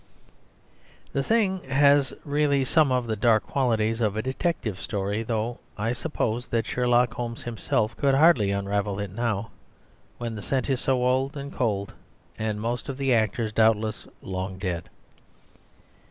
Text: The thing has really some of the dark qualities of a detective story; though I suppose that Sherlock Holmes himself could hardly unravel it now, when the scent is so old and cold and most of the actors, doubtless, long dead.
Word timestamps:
The 1.13 1.21
thing 1.21 1.63
has 1.65 2.11
really 2.25 2.65
some 2.65 2.91
of 2.91 3.05
the 3.05 3.15
dark 3.15 3.45
qualities 3.45 4.01
of 4.01 4.17
a 4.17 4.23
detective 4.23 4.81
story; 4.81 5.21
though 5.21 5.59
I 5.77 5.93
suppose 5.93 6.47
that 6.47 6.65
Sherlock 6.65 7.13
Holmes 7.13 7.43
himself 7.43 7.95
could 7.97 8.15
hardly 8.15 8.49
unravel 8.49 8.97
it 8.99 9.11
now, 9.11 9.51
when 10.17 10.33
the 10.33 10.41
scent 10.41 10.71
is 10.71 10.81
so 10.81 11.05
old 11.05 11.37
and 11.37 11.53
cold 11.53 11.93
and 12.35 12.59
most 12.59 12.89
of 12.89 12.97
the 12.97 13.13
actors, 13.13 13.51
doubtless, 13.53 14.07
long 14.23 14.57
dead. 14.57 14.89